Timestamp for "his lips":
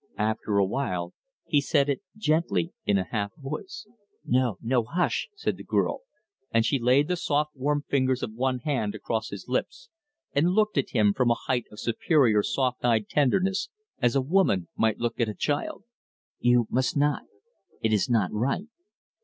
9.29-9.89